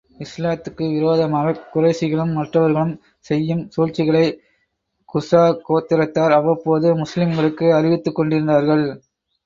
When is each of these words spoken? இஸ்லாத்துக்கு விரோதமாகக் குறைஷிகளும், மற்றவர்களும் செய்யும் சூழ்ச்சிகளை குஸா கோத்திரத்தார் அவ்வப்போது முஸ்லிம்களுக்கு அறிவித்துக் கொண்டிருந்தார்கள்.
இஸ்லாத்துக்கு 0.17 0.85
விரோதமாகக் 0.93 1.67
குறைஷிகளும், 1.73 2.33
மற்றவர்களும் 2.33 2.93
செய்யும் 3.19 3.69
சூழ்ச்சிகளை 3.69 4.25
குஸா 5.09 5.43
கோத்திரத்தார் 5.69 6.31
அவ்வப்போது 6.31 6.95
முஸ்லிம்களுக்கு 6.95 7.73
அறிவித்துக் 7.73 8.15
கொண்டிருந்தார்கள். 8.15 8.85